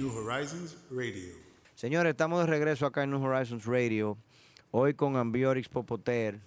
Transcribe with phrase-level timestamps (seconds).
[0.00, 1.34] New Horizons Radio.
[1.74, 4.16] Señores, estamos de regreso acá en New Horizons Radio.
[4.70, 6.40] Hoy con Ambiorix Popoter.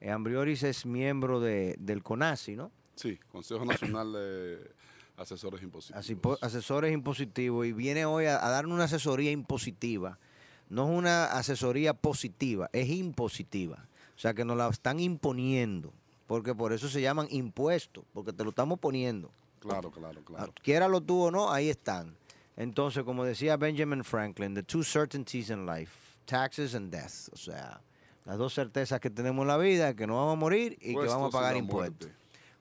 [0.00, 2.72] Eh, Ambiorix es miembro de, del CONASI, ¿no?
[2.96, 4.72] Sí, Consejo Nacional de
[5.16, 6.00] Asesores Impositivos.
[6.00, 7.68] Así, po- asesores impositivos.
[7.68, 10.18] Y viene hoy a, a darnos una asesoría impositiva.
[10.68, 13.86] No es una asesoría positiva, es impositiva.
[14.16, 15.92] O sea que nos la están imponiendo.
[16.26, 19.30] Porque por eso se llaman impuestos, porque te lo estamos poniendo.
[19.60, 20.52] Claro, claro, claro.
[20.52, 22.16] Ah, Quiéralo tú o no, ahí están.
[22.58, 25.92] Entonces, como decía Benjamin Franklin, the two certainties in life,
[26.26, 27.28] taxes and death.
[27.32, 27.80] O sea,
[28.24, 31.06] las dos certezas que tenemos en la vida, que no vamos a morir y que
[31.06, 32.10] vamos a pagar impuestos.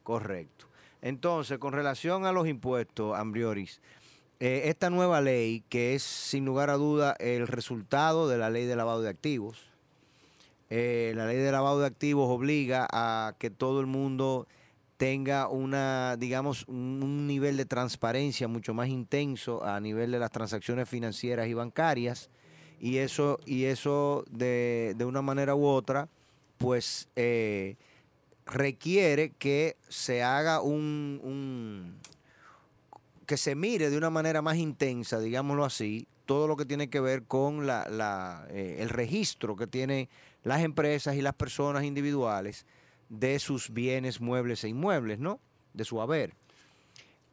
[0.03, 0.67] Correcto.
[1.01, 3.81] Entonces, con relación a los impuestos, Ambrioris,
[4.39, 8.67] eh, esta nueva ley, que es sin lugar a duda el resultado de la ley
[8.67, 9.71] de lavado de activos,
[10.69, 14.47] eh, la ley de lavado de activos obliga a que todo el mundo
[14.97, 20.89] tenga una, digamos, un, nivel de transparencia mucho más intenso a nivel de las transacciones
[20.89, 22.29] financieras y bancarias,
[22.79, 26.09] y eso, y eso de, de una manera u otra,
[26.57, 27.75] pues eh,
[28.45, 31.95] requiere que se haga un, un-
[33.25, 36.99] que se mire de una manera más intensa, digámoslo así, todo lo que tiene que
[36.99, 40.09] ver con la, la, eh, el registro que tienen
[40.43, 42.65] las empresas y las personas individuales
[43.09, 45.39] de sus bienes muebles e inmuebles, ¿no?
[45.73, 46.33] De su haber.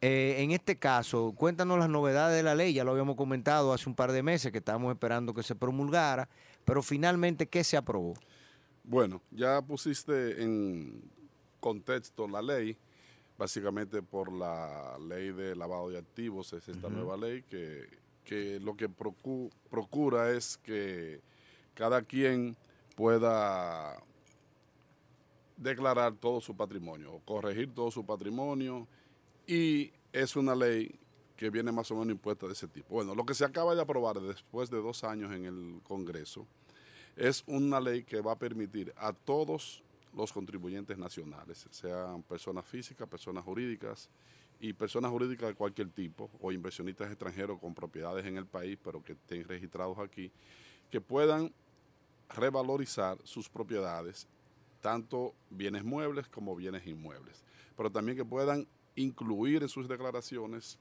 [0.01, 3.89] Eh, en este caso, cuéntanos las novedades de la ley, ya lo habíamos comentado hace
[3.89, 6.29] un par de meses que estábamos esperando que se promulgara,
[6.63, 8.13] pero finalmente, ¿qué se aprobó?
[8.83, 11.01] Bueno, ya pusiste en
[11.59, 12.77] contexto la ley,
[13.37, 17.89] básicamente por la ley de lavado de activos, es esta nueva ley que,
[18.23, 21.19] que lo que procu- procura es que
[21.73, 22.55] cada quien
[22.95, 23.97] pueda
[25.57, 28.87] declarar todo su patrimonio, o corregir todo su patrimonio,
[29.47, 30.99] y es una ley
[31.35, 32.95] que viene más o menos impuesta de ese tipo.
[32.95, 36.47] Bueno, lo que se acaba de aprobar después de dos años en el Congreso
[37.15, 39.83] es una ley que va a permitir a todos
[40.13, 44.09] los contribuyentes nacionales, sean personas físicas, personas jurídicas
[44.61, 49.03] y personas jurídicas de cualquier tipo, o inversionistas extranjeros con propiedades en el país, pero
[49.03, 50.31] que estén registrados aquí,
[50.89, 51.53] que puedan
[52.29, 54.27] revalorizar sus propiedades,
[54.85, 57.43] tanto bienes muebles como bienes inmuebles,
[57.75, 60.77] pero también que puedan incluir en sus declaraciones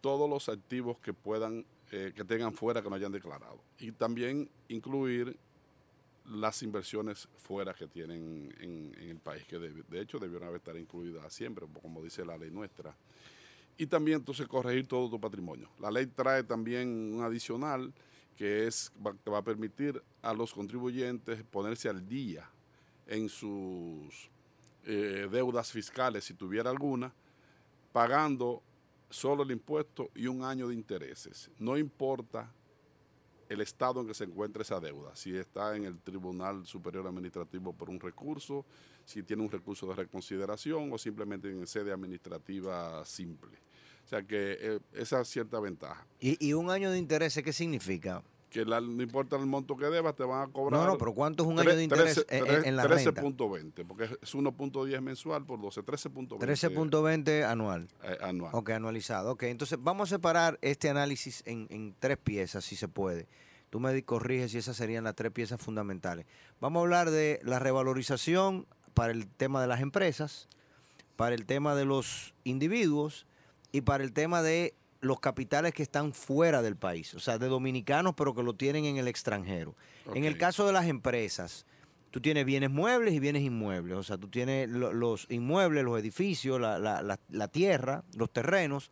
[0.00, 3.60] todos los activos que puedan, eh, que tengan fuera que no hayan declarado.
[3.78, 5.36] Y también incluir
[6.24, 11.30] las inversiones fuera que tienen en, el país, que de, hecho debieron haber estar incluidas
[11.30, 12.96] siempre, como dice la ley nuestra.
[13.76, 15.68] Y también entonces corregir todo tu patrimonio.
[15.78, 17.92] La ley trae también un adicional
[18.34, 18.90] que es
[19.22, 22.50] que va a permitir a los contribuyentes ponerse al día
[23.06, 24.30] en sus
[24.84, 27.12] eh, deudas fiscales, si tuviera alguna,
[27.92, 28.62] pagando
[29.10, 31.50] solo el impuesto y un año de intereses.
[31.58, 32.52] No importa
[33.48, 37.72] el estado en que se encuentre esa deuda, si está en el Tribunal Superior Administrativo
[37.72, 38.64] por un recurso,
[39.04, 43.56] si tiene un recurso de reconsideración o simplemente en sede administrativa simple.
[44.04, 46.06] O sea que eh, esa es cierta ventaja.
[46.20, 48.22] ¿Y, un año de interés qué significa?
[48.50, 50.80] Que la- no importa el monto que debas, te van a cobrar.
[50.80, 53.20] No, no, pero ¿cuánto es un año de interés en- en- en la renta?
[53.20, 57.88] 13.20, porque es 1.10 mensual por 12, 13.20 13.20 anual.
[58.04, 58.50] eh, anual.
[58.54, 59.32] Ok, anualizado.
[59.32, 63.26] Ok, entonces vamos a separar este análisis en, en tres piezas, si se puede.
[63.68, 66.24] Tú me corriges si esas serían las tres piezas fundamentales.
[66.60, 70.48] Vamos a hablar de la revalorización para el tema de las empresas,
[71.16, 73.26] para el tema de los individuos
[73.72, 77.48] y para el tema de los capitales que están fuera del país, o sea, de
[77.48, 79.74] dominicanos pero que lo tienen en el extranjero.
[80.14, 81.66] En el caso de las empresas,
[82.10, 85.98] tú tienes bienes muebles y bienes inmuebles, o sea, tú tienes lo- los inmuebles, los
[86.00, 88.90] edificios, la, la- la- la tierra, los terrenos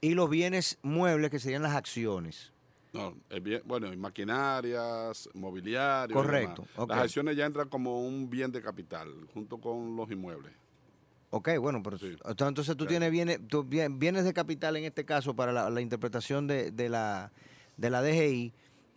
[0.00, 2.52] y los bienes muebles que serían las acciones.
[2.92, 6.12] No, bien- bueno, y maquinarias, mobiliario.
[6.14, 6.88] y Correcto, demás.
[6.88, 10.52] Las acciones ya entran como un bien de capital, junto con los inmuebles.
[11.30, 12.16] Ok, bueno, pero Sí.
[12.26, 12.88] entonces tú Claro.
[12.88, 16.88] tienes bienes, tú bienes de capital en este caso para la, la interpretación de, de
[16.88, 17.30] la,
[17.76, 18.52] de la DGI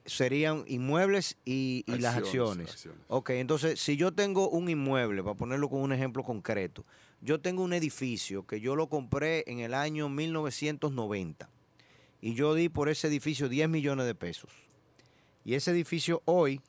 [0.05, 2.69] serían inmuebles y, y las Acciones, acciones.
[2.71, 2.99] acciones.
[3.07, 6.83] Ok, entonces si yo tengo un inmueble, para ponerlo con un ejemplo concreto,
[7.21, 11.49] yo tengo un edificio que yo lo compré en el año 1990
[12.19, 14.51] y yo di por ese edificio 10 millones de pesos.
[15.45, 16.59] Y ese edificio hoy,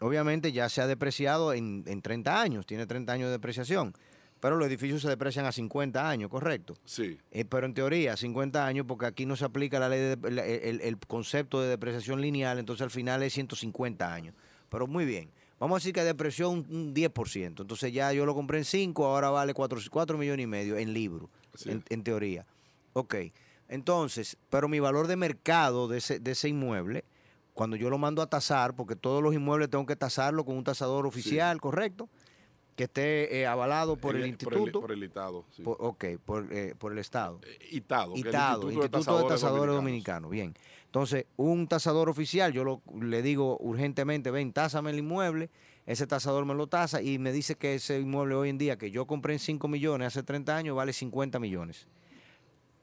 [0.00, 3.94] obviamente ya se ha depreciado en, en 30 años, tiene 30 años de depreciación,
[4.40, 6.74] pero los edificios se deprecian a 50 años, ¿correcto?
[6.84, 7.18] Sí.
[7.30, 10.46] Eh, pero en teoría, 50 años, porque aquí no se aplica la ley de, la-
[10.46, 14.34] el, el concepto de depreciación lineal, entonces al final es 150 años.
[14.68, 15.30] Pero muy bien.
[15.58, 17.62] Vamos a decir que depreció un, un 10%.
[17.62, 20.92] Entonces ya yo lo compré en 5, ahora vale 4, 4 millones y medio en
[20.92, 21.28] libro,
[21.64, 22.46] en teoría.
[22.92, 23.16] Ok.
[23.68, 27.04] Entonces, pero mi valor de mercado de ese, de ese inmueble,
[27.54, 30.64] cuando yo lo mando a tasar, porque todos los inmuebles tengo que tasarlo con un
[30.64, 32.08] tasador oficial, ¿correcto?
[32.78, 34.80] Que esté eh, avalado por el, instituto.
[34.80, 35.44] Por el, ITADO.
[35.50, 35.64] sí.
[35.64, 37.40] Por- ok, por, eh, por el Estado.
[37.44, 38.14] Eh, ITADO.
[38.14, 39.74] que el ITADO, Instituto, de Tasadores Dominicanos.
[39.74, 40.30] Dominicanos.
[40.30, 40.54] Bien.
[40.84, 45.50] Entonces, un tasador oficial, yo lo- le digo urgentemente, ven, tásame el inmueble,
[45.86, 48.92] ese tasador me lo tasa y me dice que ese inmueble hoy en día, que
[48.92, 51.88] yo compré en 5 millones hace 30 años, vale 50 millones.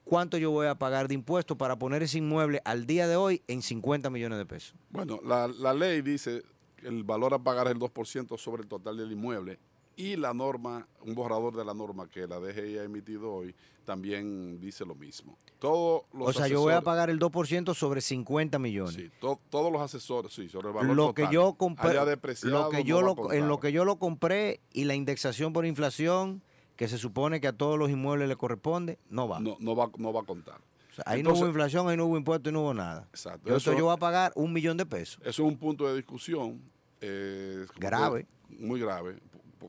[0.04, 3.42] ¿Cuánto yo voy a pagar de impuestos para poner ese inmueble al día de hoy
[3.48, 4.74] en 50 millones de pesos?
[4.90, 6.42] Bueno, la, la ley dice
[6.76, 9.58] que el valor a pagar es el 2% sobre el total del inmueble
[9.96, 13.54] y la norma, un borrador de la norma que la DGI ha emitido hoy,
[13.84, 15.38] también dice lo mismo.
[15.58, 18.94] Todos los o sea, yo voy a pagar el 2% sobre 50 millones.
[18.94, 21.28] Sí, to- todos los asesores, sí, sobre el valor lo total.
[21.28, 21.94] que yo compré,
[22.42, 26.42] lo que yo lo, en lo que yo lo compré y la indexación por inflación,
[26.76, 29.40] que se supone que a todos los inmuebles le corresponde, no va.
[29.40, 30.60] no, no va, no va a contar.
[30.90, 33.06] O sea, ahí no hubo inflación, ahí no hubo impuesto y no hubo nada.
[33.10, 33.48] Exacto.
[33.48, 35.18] Yo, Eso- yo voy a pagar un millón de pesos.
[35.22, 36.60] Eso es un punto de discusión.
[37.02, 38.26] eh, Grave.
[38.48, 39.18] que- Muy grave.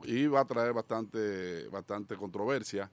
[0.06, 2.90] Y va a traer bastante, bastante controversia.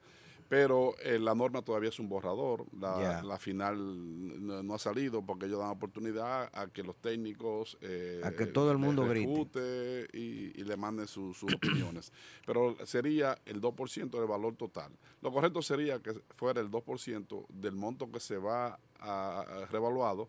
[0.46, 2.66] Pero eh, la norma todavía es un borrador.
[2.78, 7.78] La, final no, no ha salido porque ellos dan oportunidad a que los técnicos.
[7.80, 10.06] eh, A que todo el mundo grite.
[10.12, 12.12] y, y le manden su- sus opiniones.
[12.46, 14.92] Pero sería el 2% del valor total.
[15.22, 20.28] Lo correcto sería que fuera el 2% del monto que se va a, a revaluado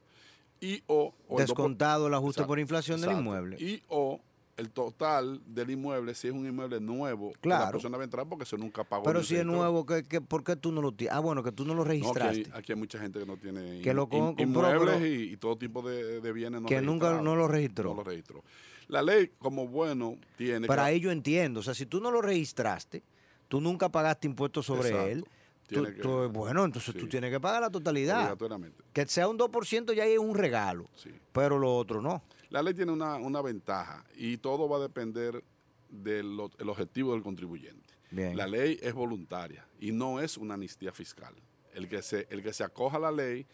[0.62, 3.22] y o, o el 2%, Descontado el ajuste Exacto, por inflación del exacto.
[3.30, 3.58] inmueble.
[3.60, 4.22] Y o
[4.58, 8.26] el total del inmueble, si es un inmueble nuevo, que la persona va a entrar
[8.28, 9.04] porque eso nunca pagó.
[9.04, 11.14] Pero si es nuevo, ¿qué, qué, por qué tú no lo tienes?
[11.16, 12.38] Ah, bueno, que tú no lo No, registraste.
[12.46, 15.38] hay, aquí hay mucha gente que no tiene Que in- in- inmuebles pero- y, y
[15.38, 17.90] todo tipo de, de bienes no Que nunca no lo registró.
[17.90, 18.44] No lo registró.
[18.88, 21.60] La ley, como bueno, tiene Pero que- ahí yo entiendo.
[21.60, 23.04] O sea, si tú no lo registraste,
[23.50, 25.08] tú nunca pagaste impuestos sobre Exacto.
[25.10, 25.26] él.
[25.68, 28.20] Tú, Tiene que- tú- bueno, entonces tú tienes que pagar la totalidad.
[28.22, 28.84] obligatoriamente.
[28.94, 30.88] Que sea un 2% ya es un regalo.
[30.96, 31.10] Sí.
[31.32, 32.24] Pero lo otro no.
[32.50, 35.44] La ley tiene una, una ventaja y todo va a depender
[35.90, 37.94] del el objetivo del contribuyente.
[38.12, 38.38] Bien.
[38.38, 41.34] La ley es voluntaria y no es una amnistía fiscal.
[41.74, 43.46] El que se, el que se acoja a la ley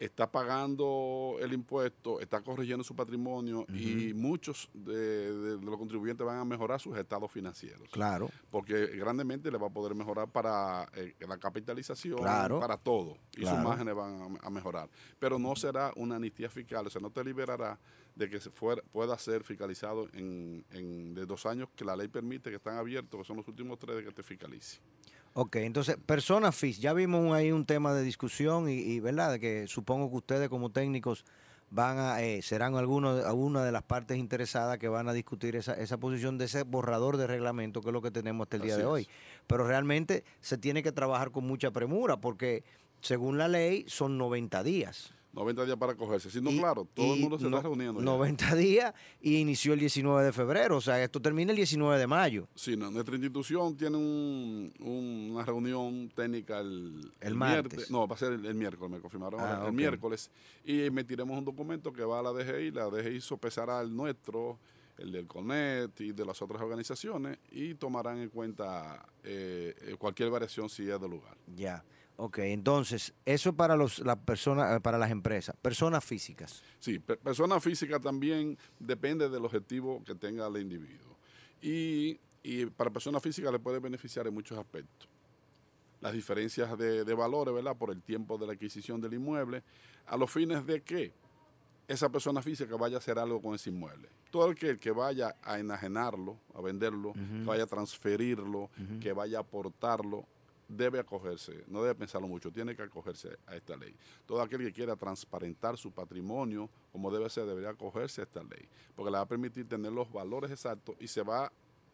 [0.00, 6.26] está pagando el impuesto, está corrigiendo su patrimonio y muchos de, de- de los contribuyentes
[6.26, 7.86] van a mejorar sus estados financieros.
[7.92, 8.30] Claro.
[8.50, 12.58] Porque grandemente le va a poder mejorar para eh, la capitalización, Claro.
[12.58, 13.18] para todo.
[13.36, 13.56] Y Claro.
[13.56, 14.88] sus márgenes van a, a mejorar.
[15.18, 17.78] Pero no será una amnistía fiscal, o sea, no te liberará
[18.16, 22.08] de que se fuera- pueda ser fiscalizado en, en de dos años que la ley
[22.08, 24.80] permite, que están abiertos, que son los últimos tres de que te fiscalice.
[25.32, 29.32] Ok, entonces, personas físicas, ya vimos ahí un tema de discusión y, y, ¿verdad?
[29.32, 31.24] De que supongo que ustedes como técnicos
[31.70, 35.74] van a, eh, serán algunos, alguna de las partes interesadas que van a discutir esa,
[35.74, 38.72] esa posición de ese borrador de reglamento que es lo que tenemos hasta el día
[38.74, 38.92] Así de es.
[38.92, 39.08] hoy.
[39.46, 42.64] Pero realmente se tiene que trabajar con mucha premura porque
[43.00, 45.14] según la ley son 90 días.
[45.32, 46.30] 90 días para cogerse.
[46.30, 48.00] Si no, Y- claro, todo el mundo se no- está reuniendo.
[48.00, 48.04] ya.
[48.04, 52.06] 90 días y inició el 19 de febrero, o sea, esto termina el 19 de
[52.06, 52.48] mayo.
[52.54, 57.38] Sí, no, nuestra institución tiene un- un- una reunión técnica el, El miércoles.
[57.78, 57.90] martes.
[57.90, 60.30] No, va a ser el, el miércoles, me confirmaron Ah, el miércoles.
[60.64, 62.70] Y emitiremos un documento que va a la DGI.
[62.72, 64.58] La DGI sopesará el nuestro,
[64.98, 70.28] el del CONET y de las otras organizaciones y tomarán en cuenta eh, eh, cualquier
[70.30, 71.36] variación si es de lugar.
[71.56, 71.82] Ya.
[72.22, 76.62] Ok, entonces, eso es para los, las personas, eh, para las empresas, personas físicas.
[76.78, 81.16] Sí, pe- persona física también depende del objetivo que tenga el individuo.
[81.62, 85.08] Y, y para persona física le puede beneficiar en muchos aspectos.
[86.02, 87.74] Las diferencias de, de valores, ¿verdad?
[87.74, 89.62] Por el tiempo de la adquisición del inmueble,
[90.06, 91.12] a los fines de que
[91.88, 94.10] esa persona física vaya a hacer algo con ese inmueble.
[94.30, 98.68] Todo el que, el que vaya a enajenarlo, a venderlo, que vaya a transferirlo,
[99.00, 100.26] que vaya a aportarlo,
[100.70, 103.94] debe acogerse, no debe pensarlo mucho, tiene que acogerse a esta ley.
[104.26, 108.68] Todo aquel que quiera transparentar su patrimonio como debe ser, debería acogerse a esta ley,
[108.94, 111.50] porque le va a permitir tener los valores exactos y se va,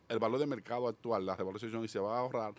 [0.09, 2.54] el valor de mercado actual, la revalorización, y se va a ahorrar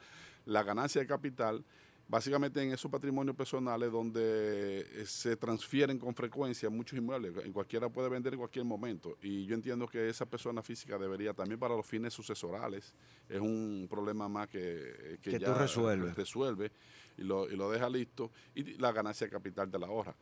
[0.45, 1.63] la ganancia de capital
[2.07, 7.89] básicamente en esos patrimonios personales donde eh, se transfieren con frecuencia muchos inmuebles, en cualquiera
[7.89, 9.17] puede vender en cualquier momento.
[9.21, 12.93] Y yo entiendo que esa persona física debería también para los fines sucesorales,
[13.27, 16.15] es un problema más que, Que tú ya resuelves.
[16.15, 16.71] resuelve.
[17.17, 20.15] y lo, y lo deja listo y la ganancia de capital te la ahorra.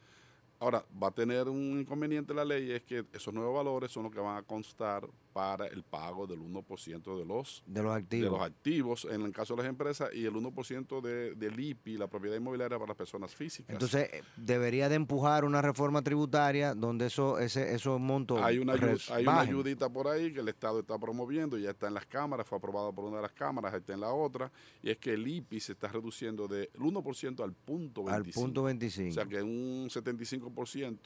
[0.59, 4.11] Ahora, va a tener un inconveniente la ley, es que esos nuevos valores son los
[4.13, 8.23] que van a constar para el pago del 1% de los, de los activos.
[8.23, 11.97] de los activos en el caso de las empresas y el 1% de, del IPI,
[11.97, 13.73] la propiedad inmobiliaria para las personas físicas.
[13.73, 18.75] Entonces, eh, debería de empujar una reforma tributaria donde eso, ese, esos montos hay una,
[19.11, 22.47] hay una ayudita por ahí que el Estado está promoviendo, ya está en las cámaras,
[22.47, 24.49] fue aprobado por una de las cámaras, está en la otra,
[24.81, 28.09] y es que el IPI se está reduciendo del 1% al punto 25.
[28.09, 29.09] al punto 25.
[29.09, 30.97] O sea que un 75%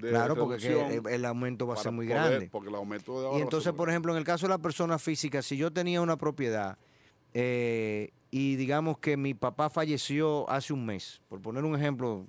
[0.00, 2.48] de claro, porque el, el aumento va a ser muy poder- grande.
[2.50, 4.98] Porque el aumento de ahora Y entonces, por ejemplo, en el caso de la persona
[4.98, 6.78] física, si yo tenía una propiedad
[7.34, 12.26] eh, y digamos que mi papá falleció hace un mes, por poner un ejemplo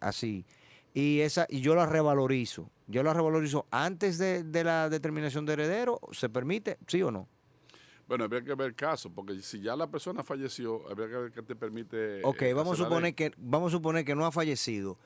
[0.00, 0.44] así,
[0.92, 5.54] y esa y yo la revalorizo, yo la revalorizo antes de, de la determinación de
[5.54, 6.78] heredero, ¿se permite?
[6.86, 7.28] ¿Sí o no?
[8.06, 11.32] Bueno, habría que ver el caso, porque si ya la persona falleció, habría que ver
[11.32, 12.20] qué te permite.
[12.22, 14.98] Ok, eh, vamos a suponer que vamos a suponer que no ha fallecido.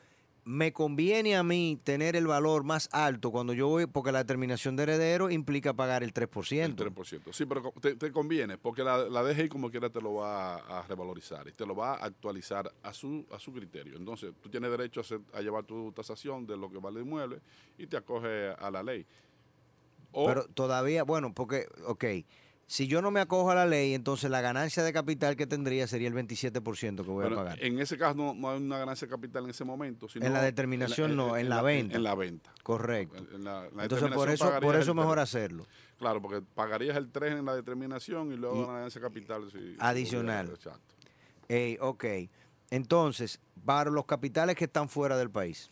[0.50, 4.76] Me conviene a mí tener el valor más alto cuando yo voy, porque la determinación
[4.76, 6.64] de heredero implica pagar el 3%.
[6.64, 7.34] El 3%.
[7.34, 10.78] Sí, pero te, te conviene, porque la, la DGI como quiera te lo va a,
[10.78, 13.98] a revalorizar y te lo va a actualizar a su, a su criterio.
[13.98, 17.04] Entonces, tú tienes derecho a, hacer- a llevar tu tasación de lo que vale el
[17.06, 17.40] inmueble
[17.76, 19.04] y te acoge a la ley.
[20.12, 22.04] O, Pero todavía, bueno, porque, ok,
[22.70, 25.86] si yo no me acojo a la ley, entonces la ganancia de capital que tendría
[25.86, 27.58] sería el 27% que voy a pagar.
[27.64, 30.06] en ese caso no, no hay una ganancia de capital en ese momento.
[30.06, 31.96] Sino En la determinación no, en la venta.
[31.96, 32.52] En, la venta.
[32.62, 33.24] Correcto.
[33.38, 35.66] La- Entonces, por eso, por eso mejor hacerlo.
[35.98, 39.50] Claro, porque pagarías el 3 en la determinación y luego Y- la ganancia de capital.
[39.50, 40.50] si- Adicional.
[40.50, 40.94] Exacto.
[41.80, 42.04] Ok.
[42.70, 45.70] Entonces, para los capitales que están fuera del país.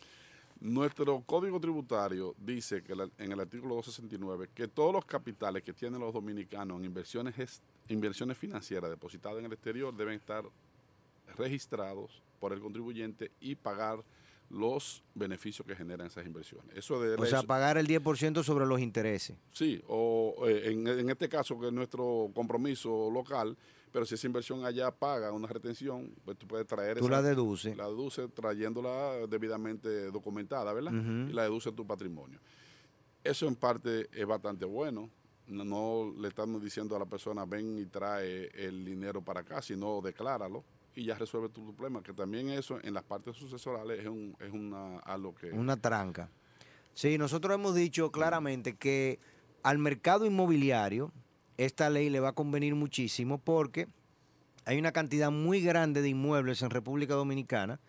[0.60, 5.72] Nuestro código tributario dice que la- en el artículo 269 que todos los capitales que
[5.74, 10.44] tienen los dominicanos en inversiones, inversiones financieras depositadas en el exterior deben estar
[11.36, 14.02] registrados por el contribuyente y pagar
[14.48, 16.74] los beneficios que generan esas inversiones.
[16.76, 19.36] Eso de O sea, pagar el 10% sobre los intereses.
[19.50, 23.56] Sí, o eh, en, en este caso que es nuestro compromiso local,
[23.96, 27.22] pero si esa inversión allá paga una retención, pues tú puedes traer Tú esa, la
[27.22, 27.74] deduces.
[27.74, 30.92] la deduces trayéndola debidamente documentada, ¿verdad?
[30.92, 32.38] Y la deduce tu patrimonio.
[33.24, 35.08] Eso en parte es bastante bueno.
[35.46, 39.62] No, no le estamos diciendo a la persona ven y trae el dinero para acá,
[39.62, 40.62] sino decláralo
[40.94, 42.02] y ya resuelve tu problema.
[42.02, 45.50] Que también eso en las partes sucesorales es, un, es una, algo que...
[45.52, 46.28] Una tranca.
[46.92, 49.18] Sí, nosotros hemos dicho claramente que
[49.62, 51.12] al mercado inmobiliario
[51.58, 53.88] esta ley le va a convenir muchísimo porque
[54.64, 57.80] hay una cantidad muy grande de inmuebles en República Dominicana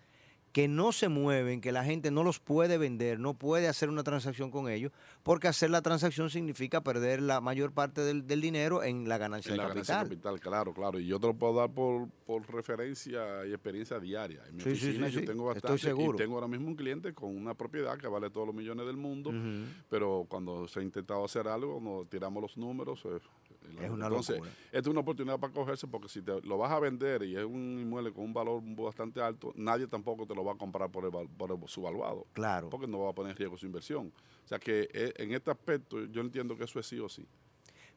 [0.54, 4.02] que no se mueven, que la gente no los puede vender, no puede hacer una
[4.02, 8.82] transacción con ellos, porque hacer la transacción significa perder la mayor parte del, del dinero
[8.82, 10.10] en la ganancia En de la ganancia capital.
[10.10, 11.00] de capital, claro, claro.
[11.00, 14.42] Y yo te lo puedo dar por, por referencia y experiencia diaria.
[14.50, 15.26] En mi Sí, sí, oficina sí, yo sí.
[15.28, 15.82] tengo Estoy bastante.
[15.96, 16.14] seguro.
[16.14, 18.98] Y tengo ahora mismo un cliente con una propiedad que vale todos los millones del
[18.98, 19.32] mundo.
[19.90, 23.06] Pero cuando se ha intentado hacer algo, nos tiramos los números.
[23.82, 24.52] Es una Entonces, locura.
[24.68, 27.44] esta es una oportunidad para cogerse porque si te lo vas a vender y es
[27.44, 31.06] un inmueble con un valor bastante alto, nadie tampoco te lo va a comprar por,
[31.06, 32.26] el, por el- su valuado.
[32.34, 32.70] Claro.
[32.70, 34.12] Porque no va a poner en riesgo su inversión.
[34.46, 37.26] O sea que eh, en este aspecto yo entiendo que eso es sí o sí.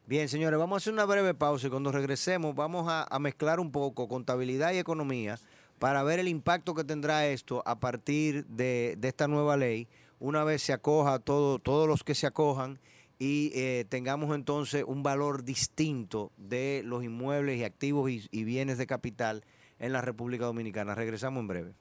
[0.07, 3.61] Bien, señores, vamos a hacer una breve pausa y cuando regresemos vamos a, a mezclar
[3.61, 5.39] un poco contabilidad y economía
[5.79, 10.43] para ver el impacto que tendrá esto a partir de, de esta nueva ley, una
[10.45, 12.79] vez se acoja todo, todos los que se acojan
[13.21, 18.87] y eh, tengamos entonces un valor distinto de los inmuebles y activos y, bienes de
[18.87, 19.45] capital
[19.79, 20.95] en la República Dominicana.
[20.95, 21.75] Regresamos en breve.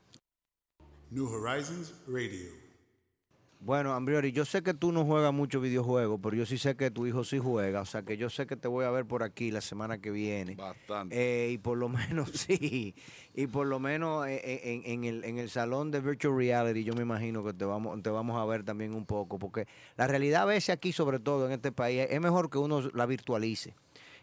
[3.62, 6.92] Bueno, Ambriori, yo sé que tú no juegas mucho videojuegos, pero yo sí sé que
[6.92, 9.22] tu hijo sí juega, o sea que yo sé que te voy a ver por
[9.22, 10.56] aquí la semana que viene.
[10.56, 11.16] Bastante.
[11.18, 12.96] Eh, y por lo menos, sí,
[13.34, 16.86] y por lo menos eh, eh, en, en el, en el salón de Virtual Reality
[16.86, 20.08] yo me imagino que te vamos, te vamos a ver también un poco, porque la
[20.08, 23.76] realidad a veces aquí, sobre todo en este país, es mejor que uno la virtualice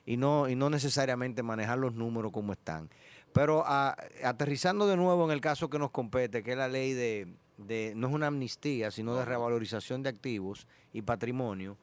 [0.06, 2.88] y no, y no necesariamente manejar los números como están.
[3.34, 6.94] Pero ah, aterrizando de nuevo en el caso que nos compete, que es la ley
[6.94, 11.76] de, de no es una amnistía, sino de revalorización de activos y patrimonio,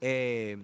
[0.00, 0.58] eh,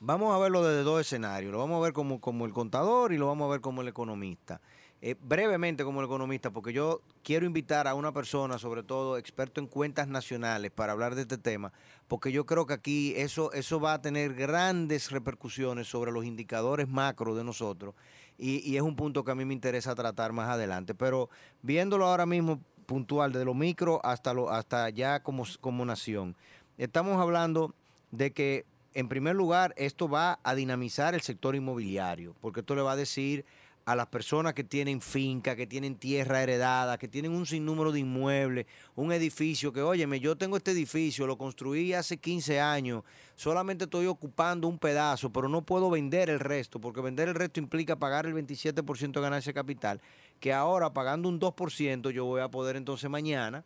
[0.00, 1.50] Vamos a verlo desde dos escenarios.
[1.50, 3.88] Lo vamos a ver como, como el contador y lo vamos a ver como el
[3.88, 4.60] economista.
[5.02, 9.60] Eh, brevemente como el economista, porque yo quiero invitar a una persona, sobre todo experto
[9.60, 11.72] en cuentas nacionales, para hablar de este tema,
[12.06, 16.88] porque yo creo que aquí eso, eso va a tener grandes repercusiones sobre los indicadores
[16.88, 17.94] macro de nosotros
[18.38, 20.94] y, y es un punto que a mí me interesa tratar más adelante.
[20.94, 21.28] Pero
[21.62, 26.34] viéndolo ahora mismo puntual, desde lo micro hasta, lo, hasta ya como, como nación,
[26.78, 27.74] estamos hablando
[28.10, 28.64] de que
[28.94, 32.96] en primer lugar, esto va a dinamizar el sector inmobiliario, porque esto le va a
[32.96, 33.44] decir
[33.88, 38.00] a las personas que tienen finca, que tienen tierra heredada, que tienen un sinnúmero de
[38.00, 43.02] inmuebles, un edificio que, óyeme, yo tengo este edificio, lo construí hace 15 años,
[43.34, 47.60] solamente estoy ocupando un pedazo, pero no puedo vender el resto, porque vender el resto
[47.60, 50.02] implica pagar el 27% de ganancia de capital,
[50.38, 53.64] que ahora pagando un 2% yo voy a poder entonces mañana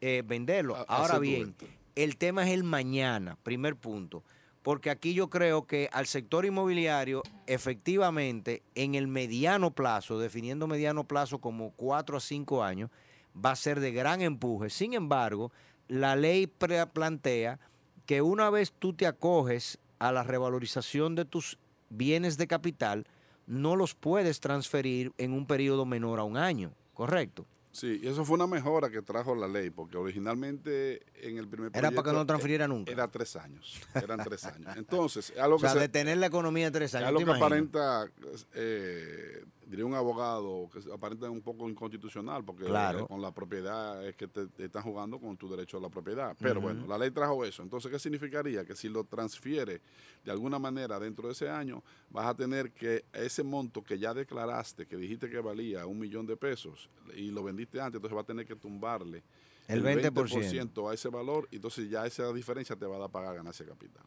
[0.00, 0.82] eh, venderlo.
[0.88, 1.54] Ahora bien,
[1.94, 4.24] el tema es el mañana, primer punto.
[4.68, 11.04] Porque aquí yo creo que al sector inmobiliario, efectivamente, en el mediano plazo, definiendo mediano
[11.04, 12.90] plazo como cuatro a cinco años,
[13.34, 14.68] va a ser de gran empuje.
[14.68, 15.52] Sin embargo,
[15.88, 16.52] la ley
[16.92, 17.58] plantea
[18.04, 21.58] que una vez tú te acoges a la revalorización de tus
[21.88, 23.06] bienes de capital,
[23.46, 27.46] no los puedes transferir en un periodo menor a un año, ¿correcto?
[27.78, 31.70] Sí, y eso fue una mejora que trajo la ley, porque originalmente en el primer
[31.72, 32.90] Era para que no proyecto, transfiriera eh, nunca.
[32.90, 34.76] Era tres años, eran tres años.
[34.76, 37.06] Entonces, algo O que sea, se- detener la economía en tres años.
[37.08, 38.10] algo ¿te que aparenta,
[38.54, 43.00] eh, diría un abogado, que aparenta un poco inconstitucional, porque Claro.
[43.00, 45.90] eh, con la propiedad es que te, te están jugando con tu derecho a la
[45.90, 46.34] propiedad.
[46.40, 47.62] Pero bueno, la ley trajo eso.
[47.62, 48.64] Entonces, ¿qué significaría?
[48.64, 49.82] Que si lo transfiere
[50.24, 54.14] de alguna manera dentro de ese año, vas a tener que ese monto que ya
[54.14, 58.22] declaraste, que dijiste que valía un millón de pesos, y lo vendiste antes, entonces va
[58.22, 59.22] a tener que tumbarle
[59.68, 60.88] El 20%.
[60.90, 64.04] a ese valor, y entonces ya esa diferencia te va a dar pagar ganancia capital.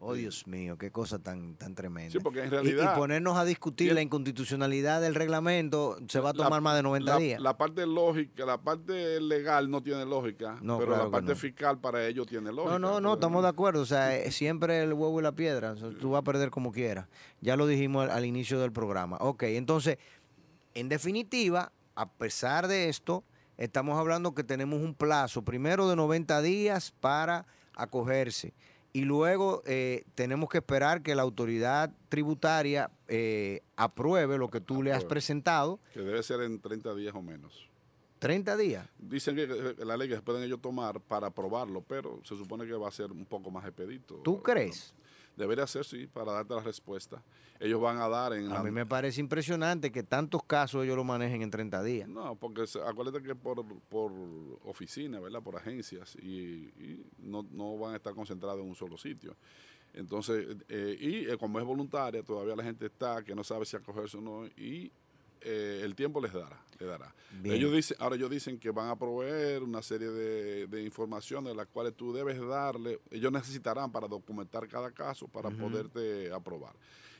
[0.00, 2.12] Oh, Dios mío, qué cosa tan, tan tremenda.
[2.12, 6.30] Sí, porque en Y- realidad- Y, ponernos a discutir la inconstitucionalidad del reglamento se va
[6.30, 7.40] a La- tomar más de 90 la, días.
[7.40, 11.36] La parte lógica, la parte legal no tiene lógica, No, pero claro la parte no.
[11.36, 12.78] fiscal para ellos tiene lógica.
[12.78, 13.80] no, no, no, estamos de acuerdo.
[13.80, 15.74] O sea, eh, siempre el huevo y la piedra.
[15.74, 17.08] Tú vas a perder como quieras.
[17.40, 19.16] Ya lo dijimos al, al inicio del programa.
[19.20, 19.98] Ok, entonces,
[20.74, 23.24] en definitiva, a pesar de esto,
[23.56, 28.54] estamos hablando que tenemos un plazo, primero de 90 días para acogerse.
[28.92, 34.82] Y luego eh, tenemos que esperar que la autoridad tributaria eh, apruebe lo que tú
[34.82, 35.78] le has presentado.
[35.92, 37.68] Que debe ser en 30 días o menos.
[38.18, 38.88] 30 días.
[38.98, 39.46] Dicen que
[39.84, 42.90] la ley que se pueden ellos tomar para aprobarlo, pero se supone que va a
[42.90, 44.16] ser un poco más expedito.
[44.24, 44.94] ¿Tú crees?
[45.38, 47.22] Debería ser, sí, para darte la respuesta.
[47.60, 50.96] Ellos van a dar en A la- mí me parece impresionante que tantos casos ellos
[50.96, 52.08] lo manejen en 30 días.
[52.08, 54.12] No, porque acuérdate que por, por
[54.64, 55.40] oficina, ¿verdad?
[55.40, 56.28] Por agencias y,
[56.76, 59.36] y no, no van a estar concentrados en un solo sitio.
[59.94, 63.76] Entonces, eh, y eh, como es voluntaria, todavía la gente está que no sabe si
[63.76, 64.90] acogerse o no y
[65.42, 67.14] eh, el tiempo les dará, le dará.
[67.40, 67.54] Bien.
[67.54, 71.66] Ellos dicen, ahora ellos dicen que van a proveer una serie de, de informaciones las
[71.66, 76.74] cuales tú debes darle, ellos necesitarán para documentar cada caso para poderte aprobar.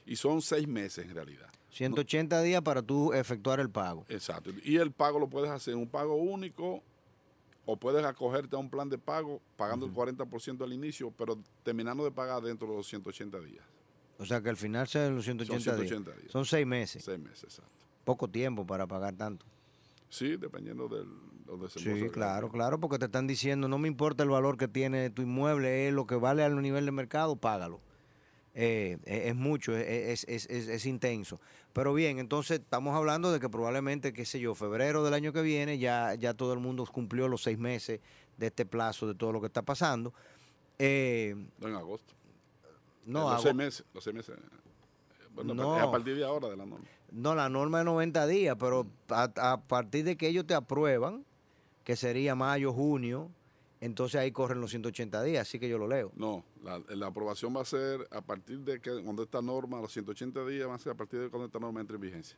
[0.07, 1.51] Y son seis meses en realidad.
[1.71, 4.07] 180 días para tú efectuar el pago.
[4.09, 4.51] Exacto.
[4.65, 6.83] Y el pago lo puedes hacer un pago único
[7.67, 12.03] o puedes acogerte a un plan de pago pagando el 40% al inicio, pero terminando
[12.03, 13.65] de pagar dentro de los 180 días.
[14.19, 15.89] O sea que al final se los 180, Son días.
[15.89, 16.33] 180 días.
[16.33, 17.05] Son seis meses.
[17.05, 17.87] Seis meses, exacto.
[18.09, 19.45] Poco tiempo para pagar tanto.
[20.09, 21.07] Sí, dependiendo del
[21.45, 24.67] donde se Sí, claro, claro, porque te están diciendo, no me importa el valor que
[24.67, 27.81] tiene tu inmueble, es lo que vale al nivel de mercado, págalo.
[28.55, 31.39] Eh, es, es mucho, es, es- es- es intenso.
[31.75, 35.43] Pero bien, entonces estamos hablando de que probablemente, qué sé yo, febrero del año que
[35.43, 38.01] viene ya, ya todo el mundo cumplió los seis meses
[38.39, 40.15] de este plazo de todo lo que está pasando.
[40.79, 42.15] Eh, No en agosto.
[43.05, 43.85] no, Eh, los seis meses.
[43.93, 44.35] Los seis meses.
[45.45, 45.77] Bueno, No.
[45.77, 46.87] es a partir de ahora de la norma.
[47.11, 51.25] No, la norma es 90 días, pero a, a partir de que ellos te aprueban,
[51.85, 53.31] que sería mayo, junio,
[53.81, 56.11] entonces ahí corren los 180 días, así que yo lo leo.
[56.17, 59.93] No, la, la aprobación va a ser a partir de que cuando esta norma, los
[59.93, 62.37] 180 días, va a ser a partir de cuando esta norma entre en vigencia.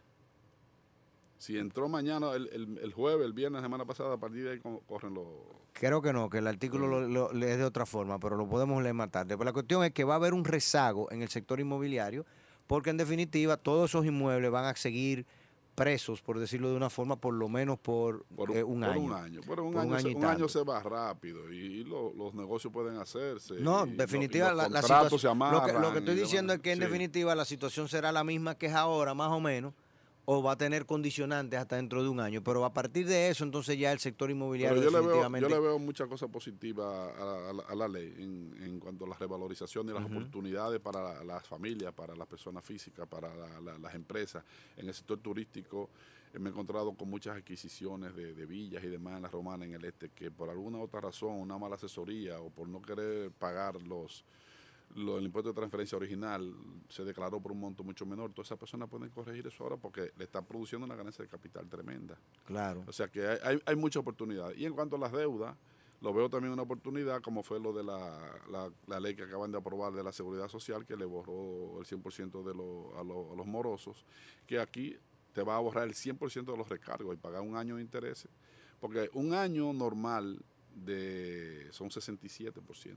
[1.39, 4.51] Si entró mañana, el, el- el jueves, el viernes, la semana pasada, a partir de
[4.53, 5.27] ahí co- corren los...
[5.73, 8.83] Creo que no, que el artículo lo, lo- es de otra forma, pero lo podemos
[8.83, 9.35] leer más tarde.
[9.39, 12.27] Pero la cuestión es que va a haber un rezago en el sector inmobiliario,
[12.71, 15.27] porque en definitiva todos esos inmuebles van a seguir
[15.75, 19.01] presos, por decirlo de una forma, por lo menos por, Por, eh, un por año.
[19.01, 19.41] un año.
[19.45, 22.73] Pero un, Por año, se, un año se va rápido y, y lo- los negocios
[22.73, 23.55] pueden hacerse.
[23.55, 25.53] No, en definitiva, y los la, la contratos se situación.
[25.53, 26.85] Lo que, lo que estoy diciendo es que en Sí.
[26.85, 29.75] definitiva la situación será la misma que es ahora, más o menos,
[30.33, 32.41] o va a tener condicionantes hasta dentro de un año.
[32.45, 35.49] Pero a partir de eso, entonces ya el sector inmobiliario Pero yo le, veo, yo
[35.49, 39.09] le veo muchas cosas positivas a, a la, a la ley en, en cuanto a
[39.09, 43.61] la revalorización y las oportunidades para la- las familias, para las personas físicas, para la-
[43.61, 44.45] la- las empresas.
[44.77, 45.91] En el sector turístico
[46.33, 49.65] eh, me he encontrado con muchas adquisiciones de, de villas y demás en la romana
[49.65, 53.33] en el este que por alguna otra razón, una mala asesoría o por no querer
[53.33, 54.25] pagar los,
[54.95, 56.55] lo- el impuesto de transferencia original
[56.89, 58.33] se declaró por un monto mucho menor.
[58.33, 61.69] Todas esas personas pueden corregir eso ahora porque le está produciendo una ganancia de capital
[61.69, 62.19] tremenda.
[62.45, 62.83] Claro.
[62.87, 64.53] O sea que hay, hay, hay mucha oportunidad.
[64.55, 65.57] Y en cuanto a las deudas,
[66.01, 68.19] lo veo también una oportunidad, como fue lo de la,
[68.51, 71.85] la- la ley que acaban de aprobar de la seguridad social, que le borró el
[71.87, 74.05] 100% de lo- a, lo- a los morosos,
[74.47, 74.97] que aquí
[75.33, 78.31] te va a borrar el 100% de los recargos y pagar un año de intereses.
[78.81, 80.43] Porque un año normal
[80.75, 82.97] de son 67%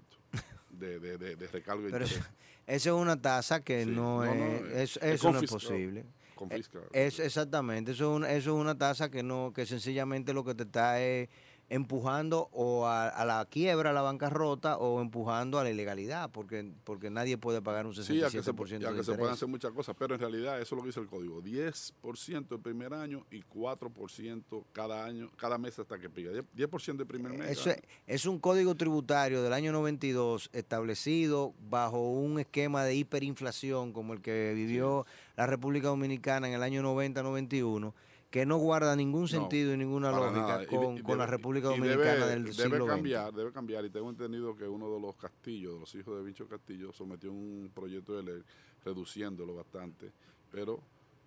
[0.71, 2.19] de, de, de, de recargo Pero eso,
[2.67, 5.51] es una tasa que Sí, no, no, no, es, es- es- es eso no es
[5.51, 6.05] posible.
[6.35, 6.79] Confisca.
[6.93, 10.55] Es exactamente, eso es una, eso es una tasa que no, que sencillamente lo que
[10.55, 11.29] te está es
[11.69, 16.71] empujando o a, a la quiebra, a la bancarrota o empujando a la ilegalidad, porque,
[16.83, 19.33] porque nadie puede pagar un 67% Sí, a que, se, de a que se pueden
[19.33, 21.41] hacer muchas cosas, pero en realidad eso es lo que dice el código.
[21.41, 26.29] 10% el primer año y 4% cada año, cada mes hasta que pica.
[26.31, 27.51] 10%, 10% el primer mes.
[27.51, 33.93] Eso es, es un código tributario del año 92 establecido bajo un esquema de hiperinflación
[33.93, 37.93] como el que vivió la República Dominicana en el año 90-91,
[38.33, 40.63] que no guarda ningún sentido y ninguna lógica.
[40.63, 42.87] Y con, la República Dominicana debe, del debe siglo XX.
[42.87, 43.85] cambiar, debe cambiar.
[43.85, 47.31] Y tengo entendido que uno de los castillos, de los hijos de Vincho Castillo, sometió
[47.31, 48.43] un proyecto de ley
[48.83, 50.11] reduciéndolo bastante,
[50.51, 50.79] pero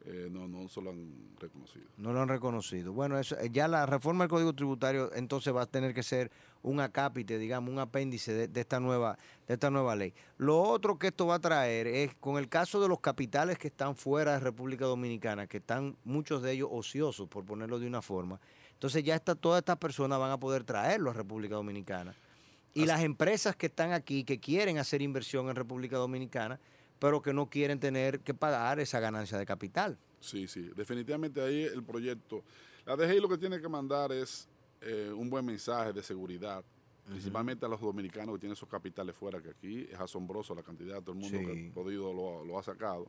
[0.06, 1.84] eh, no, no se lo han reconocido.
[1.96, 2.92] No lo han reconocido.
[2.92, 6.30] Bueno, eso, eh, ya la reforma del Código Tributario entonces va a tener que ser
[6.62, 10.14] un acápite, digamos, un apéndice de, de esta nueva, de esta nueva ley.
[10.38, 13.66] Lo otro que esto va a traer es, con el caso de los capitales que
[13.68, 18.00] están fuera de República Dominicana, que están muchos de ellos ociosos, por ponerlo de una
[18.00, 18.40] forma,
[18.72, 22.14] entonces ya está, todas estas personas van a poder traerlo a República Dominicana.
[22.74, 26.60] Y las empresas que están aquí, que quieren hacer inversión en República Dominicana,
[26.98, 29.98] pero que no quieren tener que pagar esa ganancia de capital.
[30.20, 32.42] Sí, sí, definitivamente ahí el proyecto.
[32.84, 34.48] La DGI lo que tiene que mandar es
[34.80, 36.64] eh, un buen mensaje de seguridad,
[37.06, 41.00] principalmente a los dominicanos que tienen esos capitales fuera, que aquí es asombroso la cantidad,
[41.02, 41.44] todo el mundo Sí.
[41.44, 43.08] que ha podido lo, lo ha sacado,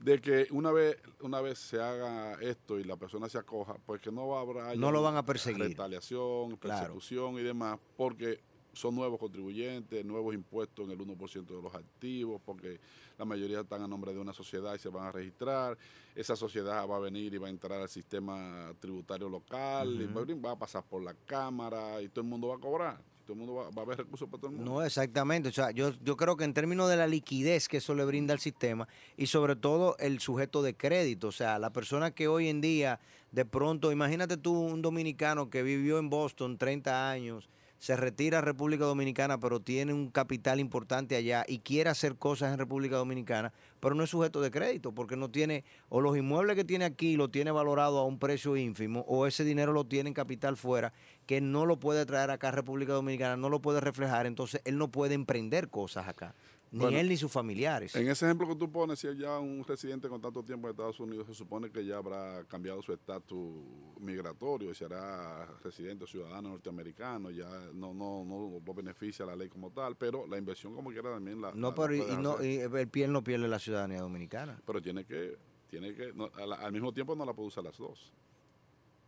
[0.00, 4.00] de que una vez, una vez se haga esto y la persona se acoja, pues
[4.00, 5.60] que no habrá No lo van a perseguir.
[5.68, 6.78] retaliación, Claro.
[6.80, 8.40] persecución y demás, porque
[8.72, 12.80] son nuevos contribuyentes, nuevos impuestos en el 1% de los activos, porque
[13.18, 15.76] la mayoría están a nombre de una sociedad y se van a registrar.
[16.14, 20.08] Esa sociedad va a venir y va a entrar al sistema tributario local,
[20.44, 23.00] va a pasar por la Cámara y todo el mundo va a cobrar.
[23.24, 24.72] Todo el mundo va, va a haber recursos para todo el mundo.
[24.72, 25.50] No, exactamente.
[25.50, 28.32] O sea, yo, yo creo que en términos de la liquidez que eso le brinda
[28.32, 32.48] al sistema y sobre todo el sujeto de crédito, o sea, la persona que hoy
[32.48, 33.00] en día,
[33.30, 38.40] de pronto, imagínate tú un dominicano que vivió en Boston 30 años, se retira a
[38.42, 43.52] República Dominicana, pero tiene un capital importante allá y quiere hacer cosas en República Dominicana,
[43.80, 47.16] pero no es sujeto de crédito, porque no tiene, o los inmuebles que tiene aquí
[47.16, 50.92] lo tiene valorado a un precio ínfimo, o ese dinero lo tiene en capital fuera,
[51.26, 54.76] que no lo puede traer acá a República Dominicana, no lo puede reflejar, entonces él
[54.76, 56.34] no puede emprender cosas acá,
[56.70, 57.94] ni Bueno, él ni sus familiares.
[57.96, 61.00] En ese ejemplo que tú pones, si ya un residente con tanto tiempo en Estados
[61.00, 63.64] Unidos, se supone que ya habrá cambiado su estatus
[64.00, 69.48] migratorio, y será residente o ciudadano norteamericano, ya no, no, no lo beneficia la ley
[69.48, 71.52] como tal, pero la inversión como quiera también la...
[71.52, 74.60] no, la- pero la y, no, y el piel no pierde la ciudadanía dominicana.
[74.66, 75.36] Pero tiene que,
[75.68, 78.12] tiene que no, al mismo tiempo no la puede usar las dos.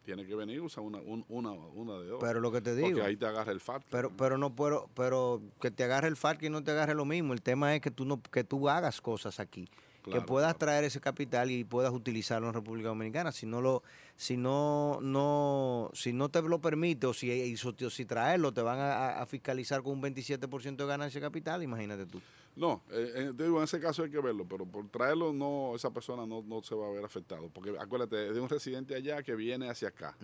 [0.04, 2.18] Tiene que venir y usar una, un- una, una de dos.
[2.20, 2.88] Pero lo que te digo.
[2.88, 3.82] Porque ahí te agarra el FAT.
[3.90, 7.04] Pero, pero no puedo, pero que te agarre el FARC y no te agarre lo
[7.04, 7.32] mismo.
[7.34, 9.68] El tema es que tú no, que tú hagas cosas aquí.
[10.02, 10.58] que puedas claro.
[10.58, 13.30] traer ese capital y puedas utilizarlo en República Dominicana.
[13.30, 13.82] Si no lo,
[14.16, 18.78] si no, no, si no te lo permite, o si, o si traerlo te van
[18.78, 22.20] a, a fiscalizar con un 27% de ganancia de capital, imagínate tú.
[22.56, 25.72] No, eh, eh, te digo, en ese caso hay que verlo, pero por traerlo no,
[25.76, 27.48] esa persona no, no se va a ver afectado.
[27.48, 30.16] Porque acuérdate, es de un residente allá que viene hacia acá.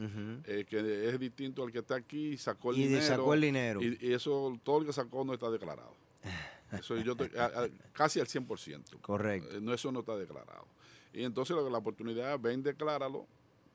[0.45, 3.05] eh, que es distinto al que está aquí y sacó el Y dinero.
[3.07, 3.81] sacó el dinero.
[3.83, 5.95] Y, y eso, todo lo que sacó no está declarado.
[6.73, 9.01] Eso yo te- a- a- casi al 100%.
[9.01, 9.57] Correcto.
[9.57, 10.67] Eh, No, eso no está declarado.
[11.15, 13.25] Y entonces que la oportunidad es, ven, decláralo,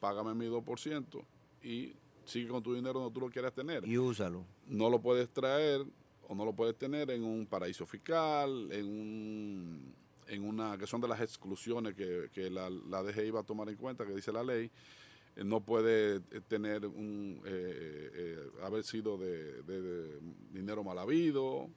[0.02, 1.24] págame mi 2%
[1.64, 1.94] y
[2.26, 3.88] sigue con tu dinero donde tú lo quieras tener.
[3.88, 4.46] Y úsalo.
[4.68, 5.86] No lo puedes traer
[6.32, 9.94] o no lo puedes tener en un paraíso fiscal, en un
[10.28, 13.68] en una que son de las exclusiones que, que la, la DGI va a tomar
[13.68, 14.72] en cuenta, que dice la ley,
[15.36, 19.62] eh, no puede eh, tener un eh, eh, haber sido de,
[20.54, 21.70] dinero mal habido,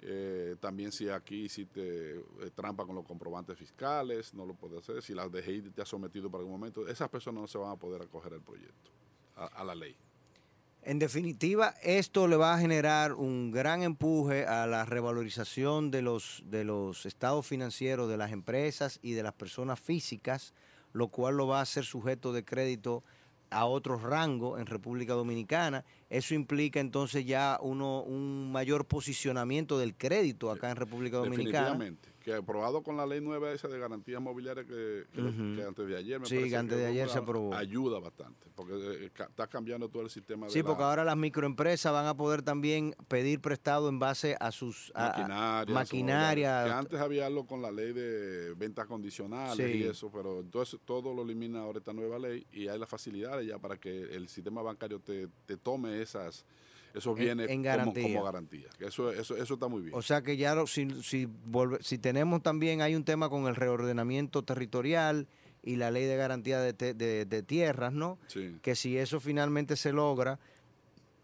[0.00, 5.02] eh, también si aquí hiciste eh, trampa con los comprobantes fiscales, no lo puede hacer.
[5.02, 7.76] Si la DGI te ha sometido por algún momento, esas personas no se van a
[7.76, 8.92] poder acoger al proyecto,
[9.34, 9.96] a la ley.
[10.88, 16.42] En definitiva, esto le va a generar un gran empuje a la revalorización de los,
[16.46, 20.54] de los estados financieros de las empresas y de las personas físicas,
[20.94, 23.04] lo cual lo va a hacer sujeto de crédito
[23.50, 25.84] a otro rango en República Dominicana.
[26.08, 31.66] Eso implica entonces ya uno un mayor posicionamiento del crédito acá en República Dominicana.
[31.66, 32.08] Definitivamente.
[32.28, 35.86] Que aprobado con la ley nueva esa de garantías mobiliarias que, que lo- que antes
[35.86, 37.54] de ayer me Sí, parece que antes de ayer se aprobó.
[37.54, 41.16] Ayuda bastante, porque eh, está cambiando todo el sistema de Sí, porque la ahora las
[41.16, 45.08] microempresas van a poder también pedir prestado en base a sus a- a-
[45.64, 45.74] maquinaria.
[45.74, 46.64] maquinaria.
[46.66, 49.78] Que antes había algo con la ley de ventas condicionales Sí.
[49.78, 53.46] y eso, pero entonces todo lo elimina ahora esta nueva ley y hay las facilidades
[53.46, 56.44] ya para que el sistema bancario te, te tome esas
[56.94, 58.02] esos En- bienes en como- garantía.
[58.02, 58.68] Como, garantía.
[58.80, 59.94] Eso, eso, eso está muy bien.
[59.94, 63.46] O sea que ya lo- si, si, volve- si tenemos también, hay un tema con
[63.46, 65.26] el reordenamiento territorial
[65.62, 68.18] y la ley de garantía de, te- de- de tierras, ¿no?
[68.28, 68.56] sí.
[68.62, 70.38] Que si eso finalmente se logra,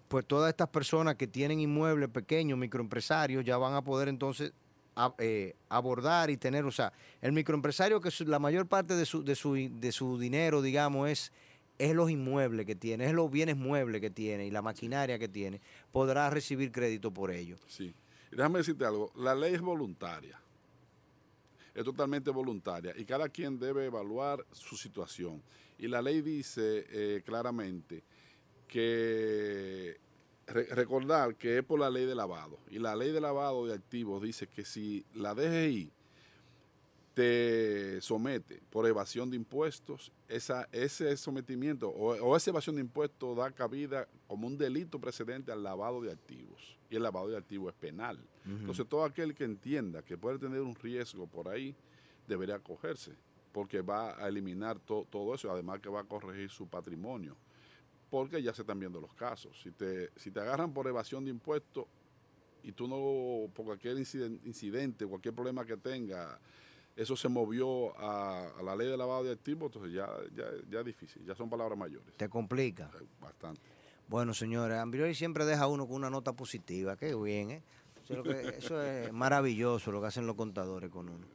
[0.09, 4.53] pues todas estas personas que tienen inmuebles pequeños, microempresarios, ya van a poder entonces
[4.97, 9.07] a- eh, abordar y tener, o sea, el microempresario que su- la mayor parte de
[9.07, 11.33] su, de su, de su dinero, digamos, es,
[11.79, 15.29] es los inmuebles que tiene, es los bienes muebles que tiene y la maquinaria que
[15.29, 15.61] tiene,
[15.93, 17.57] podrá recibir crédito por ello.
[17.67, 17.95] Sí.
[18.31, 20.41] Déjame decirte algo, la ley es voluntaria.
[21.75, 25.43] Es totalmente voluntaria y cada quien debe evaluar su situación.
[25.79, 28.05] Y la ley dice eh, claramente
[28.69, 29.97] que
[30.47, 32.59] re- recordar que es por la ley de lavado.
[32.71, 35.91] Y la ley de lavado de activos dice que si la DGI
[37.15, 43.37] te somete por evasión de impuestos, esa, ese sometimiento o, o esa evasión de impuestos
[43.37, 46.77] da cabida como un delito precedente al lavado de activos.
[46.91, 48.19] Y el lavado de activos es penal.
[48.45, 51.75] Entonces todo aquel que entienda que puede tener un riesgo por ahí,
[52.27, 53.13] debería acogerse,
[53.53, 57.37] porque va a eliminar to- todo eso, además que va a corregir su patrimonio,
[58.11, 59.61] porque ya se están viendo los casos.
[59.63, 61.87] Si te, si te agarran por evasión de impuestos
[62.63, 66.39] y tú no, por cualquier inciden- incidente, cualquier problema que tenga,
[66.97, 70.81] eso se movió a, a la ley de lavado de activos, entonces ya, ya, ya
[70.81, 72.15] es difícil, ya son palabras mayores.
[72.17, 72.91] Te complica.
[73.01, 73.61] Eh, Bastante.
[74.07, 76.97] Bueno, señores, Ambrioli siempre deja a uno con una nota positiva.
[76.97, 77.63] Qué bien, ¿eh?
[78.05, 81.27] Eso es, lo que- eso es maravilloso lo que hacen los contadores con uno.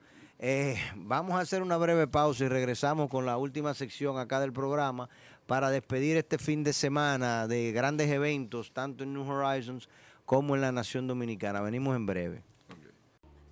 [0.42, 4.54] Eh, vamos a hacer una breve pausa y regresamos con la última sección acá del
[4.54, 5.10] programa
[5.48, 9.90] para despedir este fin de semana de grandes eventos, tanto en New Horizons
[10.26, 11.60] como en la Nación Dominicana.
[11.60, 12.44] Venimos en breve.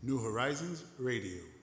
[0.03, 1.56] New Horizons Radio.